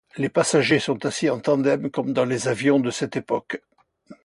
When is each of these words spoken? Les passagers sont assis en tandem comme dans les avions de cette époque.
Les 0.17 0.29
passagers 0.29 0.79
sont 0.79 1.05
assis 1.05 1.29
en 1.29 1.39
tandem 1.39 1.91
comme 1.91 2.11
dans 2.11 2.25
les 2.25 2.47
avions 2.47 2.79
de 2.79 2.89
cette 2.89 3.17
époque. 3.17 3.61